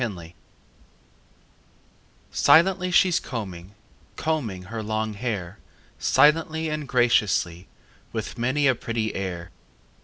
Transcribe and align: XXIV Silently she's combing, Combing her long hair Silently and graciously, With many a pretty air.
XXIV 0.01 0.33
Silently 2.31 2.89
she's 2.89 3.19
combing, 3.19 3.75
Combing 4.15 4.63
her 4.63 4.81
long 4.81 5.13
hair 5.13 5.59
Silently 5.99 6.69
and 6.69 6.87
graciously, 6.87 7.67
With 8.11 8.35
many 8.35 8.65
a 8.65 8.73
pretty 8.73 9.13
air. 9.13 9.51